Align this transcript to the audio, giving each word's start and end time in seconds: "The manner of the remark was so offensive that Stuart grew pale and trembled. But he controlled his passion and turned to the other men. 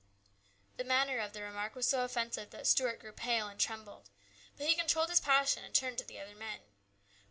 "The 0.77 0.83
manner 0.83 1.19
of 1.19 1.31
the 1.33 1.43
remark 1.43 1.75
was 1.75 1.87
so 1.87 2.03
offensive 2.03 2.49
that 2.49 2.65
Stuart 2.65 2.97
grew 2.99 3.11
pale 3.11 3.47
and 3.47 3.59
trembled. 3.59 4.09
But 4.57 4.65
he 4.65 4.73
controlled 4.73 5.09
his 5.11 5.19
passion 5.19 5.63
and 5.63 5.75
turned 5.75 5.99
to 5.99 6.03
the 6.03 6.19
other 6.19 6.33
men. 6.33 6.61